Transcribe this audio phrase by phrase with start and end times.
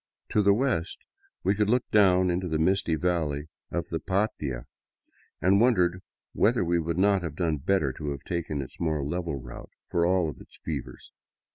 [0.29, 0.97] To the west
[1.43, 4.65] we could look down into the misty valley of the Patia—
[5.43, 6.01] and wonder
[6.33, 10.03] whether we would not have done better to have taken its more level route, for
[10.07, 11.11] all its fevers.